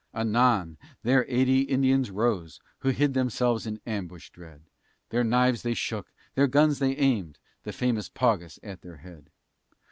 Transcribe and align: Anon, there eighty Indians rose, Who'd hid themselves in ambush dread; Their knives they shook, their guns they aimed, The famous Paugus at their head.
Anon, 0.15 0.79
there 1.03 1.27
eighty 1.29 1.61
Indians 1.61 2.09
rose, 2.09 2.59
Who'd 2.79 2.95
hid 2.95 3.13
themselves 3.13 3.67
in 3.67 3.79
ambush 3.85 4.31
dread; 4.31 4.63
Their 5.11 5.23
knives 5.23 5.61
they 5.61 5.75
shook, 5.75 6.11
their 6.33 6.47
guns 6.47 6.79
they 6.79 6.95
aimed, 6.95 7.37
The 7.65 7.71
famous 7.71 8.09
Paugus 8.09 8.57
at 8.63 8.81
their 8.81 8.97
head. 8.97 9.29